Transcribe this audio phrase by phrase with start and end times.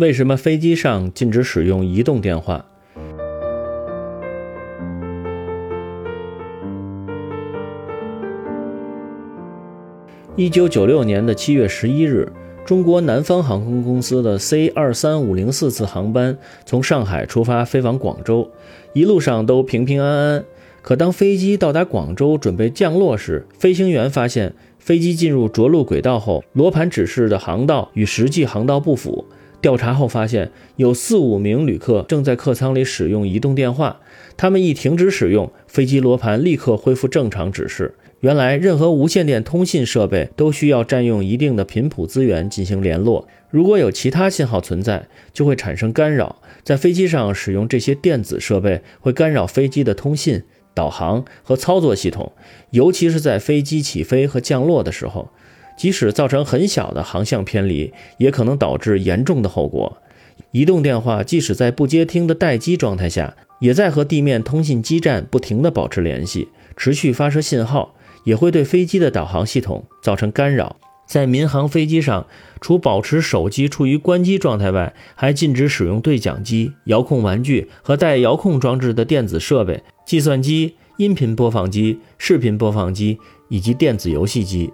[0.00, 2.64] 为什么飞机上禁止使用移动电话？
[10.36, 12.32] 一九九六年的七月十一日，
[12.64, 18.50] 中国南方航空公司的 C 二三五零四次航班从上海出发飞往广州，
[18.94, 20.44] 一路上都平平安安。
[20.80, 29.26] 可当飞机到达广州准备降落时，飞行员发现飞机进入着陆轨道后，罗盘指示的航道与实际航道不符。
[29.60, 34.00] 调查后发现，有四五名旅客正在客舱里使用移动电话，
[34.36, 37.94] 他们一停止使用，飞机罗盘立刻恢复正常指示。
[38.20, 46.42] 原来，任何无线电通信设备都需要占用一定的频谱资源进行联络，如果有其他信号存在，就会产生干扰。
[46.62, 50.42] 在飞机上使用这些电子设备，会干扰飞机的通信。
[50.72, 52.32] 导航和操作系统，
[52.70, 55.30] 尤其是在飞机起飞和降落的时候，
[55.80, 59.96] 即使造成很小的航向偏离，也可能导致严重的后果。
[60.52, 70.76] 移动电话即使在不接听的待机状态下，也在和地面通信基站不停地保持联系，持续发射信号，也会对飞机的导航系统造成干扰。
[71.06, 72.26] 在民航飞机上，
[72.60, 84.70] 除保持手机处于关机状态外，还禁止使用对讲机、遥控玩具和带遥控装置的电子设备、计算机、音频播放机、视频播放机以及电子游戏机。